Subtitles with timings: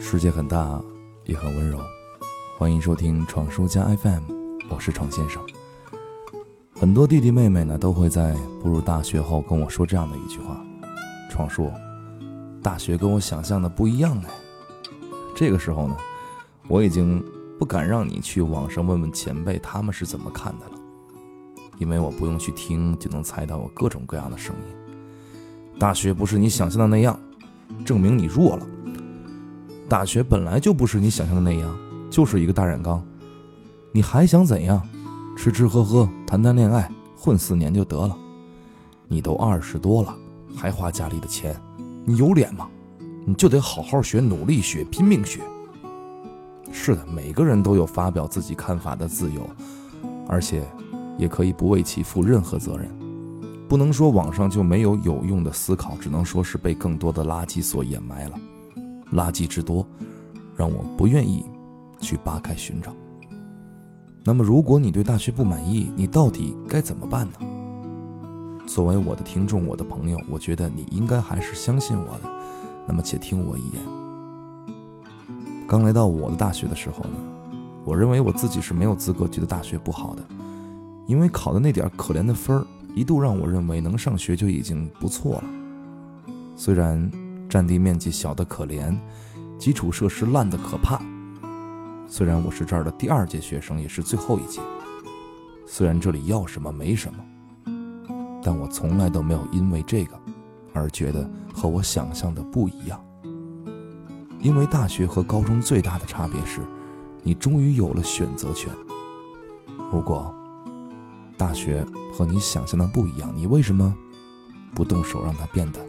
[0.00, 0.80] 世界很大，
[1.24, 1.80] 也很温柔。
[2.56, 4.22] 欢迎收听闯书家 FM，
[4.70, 5.42] 我是闯先生。
[6.72, 10.64] 很多弟弟妹妹呢，都会在步入大学后跟我说这样的一句话
[11.28, 11.68] ：“闯叔，
[12.62, 14.30] 大学跟我想象的不一样哎。”
[15.34, 15.96] 这个时候呢，
[16.68, 17.20] 我已经
[17.58, 20.72] 不敢让你去网上问问前辈他们是怎么看的了，
[21.78, 25.76] 因为我不用去听就能猜到我各种各样的声音。
[25.76, 27.18] 大学不是你想象的那样，
[27.84, 28.64] 证明你弱了。
[29.88, 31.76] 大学本来就不是你想象的那样，
[32.10, 33.00] 就是一个大染缸，
[33.92, 34.82] 你还想怎样？
[35.36, 38.16] 吃吃喝喝，谈谈恋爱，混四年就得了。
[39.06, 40.16] 你都二十多了，
[40.56, 41.54] 还花家里的钱，
[42.04, 42.66] 你有脸吗？
[43.24, 45.40] 你就得好好学，努力学，拼命学。
[46.72, 49.48] 是的，每个人都有发表自己看法的自由，
[50.26, 50.66] 而且
[51.16, 52.90] 也可以不为其负任何责任。
[53.68, 58.38] 不能说网上就没有有用的思考，只能说是被更多的垃圾所掩埋了。
[59.12, 59.86] 垃圾之多，
[60.56, 61.44] 让我不愿意
[62.00, 62.92] 去扒开寻找。
[64.24, 67.38] 那么，如果你对大学不满意，你到底该怎么办呢？
[68.66, 72.30] 作为我的听众，我的朋友，我觉得你应该还是相信我的。
[72.86, 73.82] 那么，且听我一言。
[75.68, 77.18] 刚来到我的大学的时候呢，
[77.84, 80.24] 我认为我自己是没有资格觉得大学不好的，
[81.06, 82.66] 因为考的那点可怜的分儿。
[82.96, 85.44] 一度让我认为能上学就已经不错了。
[86.56, 87.10] 虽然
[87.56, 88.94] 占地面积小的可怜，
[89.58, 91.00] 基础设施烂的可怕。
[92.06, 94.60] 虽然我是这儿的第二届学生，也是最后一届。
[95.66, 97.18] 虽然这里要什么没什么，
[98.42, 100.20] 但我从来都没有因为这个
[100.74, 103.02] 而觉得和我想象的不一样。
[104.38, 106.60] 因为大学和高中最大的差别是，
[107.22, 108.70] 你终于有了选择权。
[109.90, 110.30] 如果
[111.38, 113.96] 大学和你想象的不一样，你为什么
[114.74, 115.80] 不动手让它变得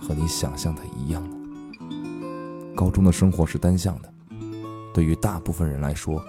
[0.00, 1.36] 和你想象的一样呢？
[2.74, 4.12] 高中的生活是单向的，
[4.94, 6.22] 对于大部分人来说，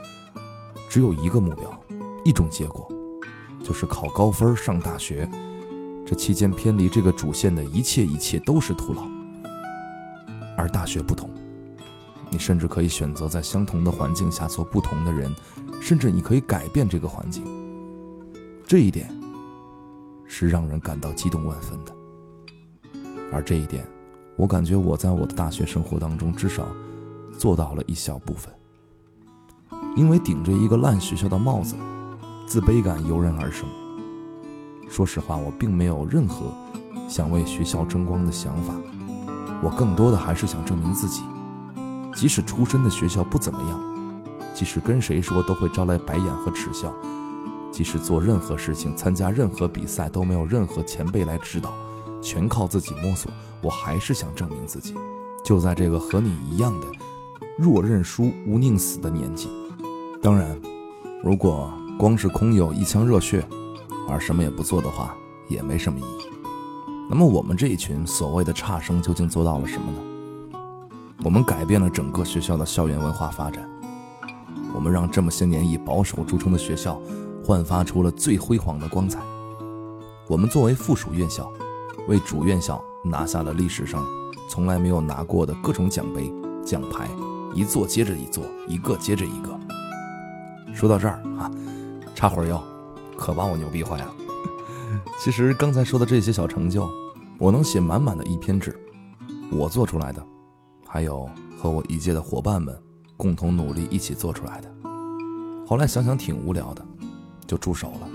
[0.89, 1.83] 只有一个目标，
[2.25, 2.91] 一种结果，
[3.63, 5.29] 就是考高分上大学。
[6.05, 9.07] 这期间偏离这个主线的一切一切都是徒劳。
[10.57, 11.29] 而大学不同，
[12.29, 15.33] 你甚至可以选择在相同的环境下做不同的人，
[15.81, 17.43] 甚至你可以改变这个环境。
[18.67, 19.09] 这一点
[20.27, 21.95] 是让人感到激动万分的，
[23.31, 23.85] 而这一点，
[24.35, 26.67] 我感觉我在我的大学生活当中至少
[27.37, 28.53] 做到了一小部分。
[29.95, 31.75] 因为顶着一个烂学校的帽子，
[32.45, 33.67] 自卑感油然而生。
[34.89, 36.53] 说实话，我并没有任何
[37.07, 38.73] 想为学校争光的想法，
[39.63, 41.23] 我更多的还是想证明自己。
[42.13, 44.13] 即使出身的学校不怎么样，
[44.53, 46.93] 即使跟谁说都会招来白眼和耻笑。
[47.71, 51.73] 即使做任何事情、参加任何比赛都没有任何前辈来指导，
[52.21, 54.95] 全靠自己摸索，我还是想证明自己。
[55.43, 56.87] 就在这个和你一样的
[57.57, 59.49] 若认输无宁死的年纪。
[60.21, 60.59] 当然，
[61.23, 63.43] 如果光是空有一腔热血，
[64.07, 65.15] 而什么也不做的话，
[65.47, 66.29] 也没什么意义。
[67.09, 69.99] 那么我们这一群所谓的差生究竟做到了什么呢？
[71.23, 73.69] 我们改变了整个学校的校园文化发展，
[74.73, 77.01] 我们让这么些年以保守著称的学校。
[77.43, 79.19] 焕发出了最辉煌的光彩。
[80.27, 81.51] 我们作为附属院校，
[82.07, 84.05] 为主院校拿下了历史上
[84.49, 86.33] 从来没有拿过的各种奖杯、
[86.65, 87.09] 奖牌，
[87.53, 89.59] 一座接着一座，一个接着一个。
[90.73, 91.51] 说到这儿啊，
[92.15, 92.61] 插会儿腰，
[93.17, 94.13] 可把我牛逼坏了。
[95.19, 96.89] 其实刚才说的这些小成就，
[97.37, 98.77] 我能写满满的一篇纸，
[99.51, 100.25] 我做出来的，
[100.87, 102.77] 还有和我一届的伙伴们
[103.17, 104.71] 共同努力一起做出来的。
[105.65, 106.85] 后来想想挺无聊的。
[107.47, 108.07] 就住手了，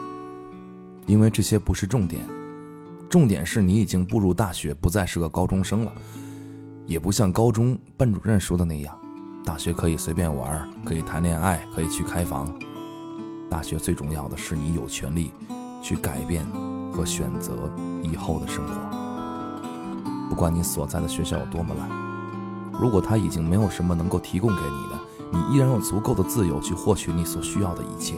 [1.05, 2.27] 因为这些不是重点，
[3.09, 5.93] 重点是你已经步入大学，不再是个高中生了，
[6.87, 8.99] 也不像高中班主任说的那样，
[9.45, 12.53] 大学可以随便玩，可以谈恋爱，可以去开房。
[13.49, 15.31] 大学最重要的是你有权利
[15.81, 16.45] 去改变
[16.93, 17.73] 和选择
[18.03, 18.75] 以后的生活。
[20.29, 21.89] 不管你所在的学校有多么烂，
[22.73, 25.01] 如果他已经没有什么能够提供给你的，
[25.33, 28.17] 你依然有足够的自由去获取你所需要的一切。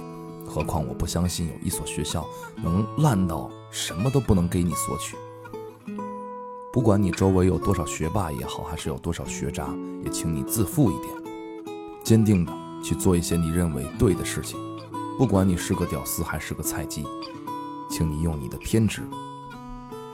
[0.49, 5.17] 何况我不相信有一所学校能烂到什么都不能给你索取。
[6.73, 9.69] 不管你周围有多少学霸也好，还是有多少学渣，
[10.05, 11.15] 也请你自负一点，
[12.03, 12.53] 坚定的
[12.83, 14.59] 去做一些你认为对的事情。
[15.19, 17.05] 不管你是个屌丝还是个菜鸡，
[17.91, 19.03] 请你用你的偏执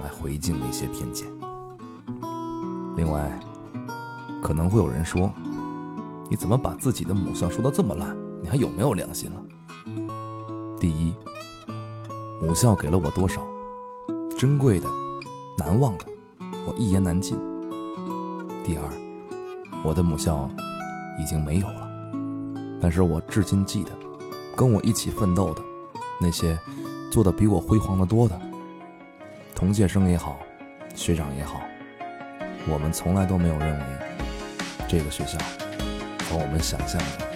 [0.02, 1.28] 来回敬那些偏见。
[2.96, 3.38] 另外，
[4.42, 5.30] 可能会有人说，
[6.30, 8.16] 你怎么把自己的母校说的这么烂？
[8.42, 9.43] 你还有没有良心了？
[10.84, 11.14] 第一，
[12.42, 13.42] 母校给了我多少
[14.36, 14.86] 珍贵的、
[15.56, 16.04] 难忘的，
[16.66, 17.38] 我一言难尽。
[18.62, 18.84] 第二，
[19.82, 20.46] 我的母校
[21.18, 21.88] 已经没有了，
[22.82, 23.92] 但是我至今记得，
[24.54, 25.62] 跟我一起奋斗的
[26.20, 26.58] 那些
[27.10, 28.38] 做的比我辉煌的多的
[29.54, 30.38] 同届生也好，
[30.94, 31.62] 学长也好，
[32.68, 33.84] 我们从来都没有认为
[34.86, 35.38] 这个学校
[36.28, 37.33] 和我们想象的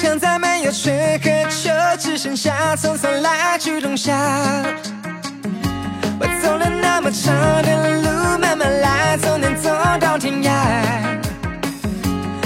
[0.00, 4.14] 现在没有春和秋，只剩下匆匆来去冬夏。
[6.20, 9.68] 我走了那么长的路，慢慢来，总能走
[10.00, 10.52] 到天涯。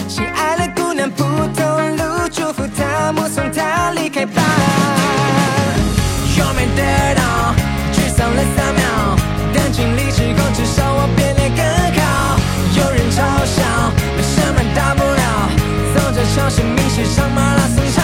[0.09, 1.23] 心爱的姑娘不
[1.55, 4.43] 同路，祝福她，目送她离开吧。
[6.39, 7.55] 又没得到，
[7.93, 8.83] 沮丧了三秒，
[9.53, 11.63] 但尽力之后，至少我变得更
[12.01, 12.39] 好。
[12.79, 13.92] 有人嘲笑，
[16.51, 18.02] 生命是场马拉松。